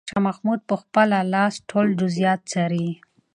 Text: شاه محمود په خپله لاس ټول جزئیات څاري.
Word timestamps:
شاه 0.09 0.23
محمود 0.27 0.59
په 0.69 0.75
خپله 0.81 1.17
لاس 1.33 1.53
ټول 1.69 1.87
جزئیات 1.99 2.41
څاري. 2.51 2.87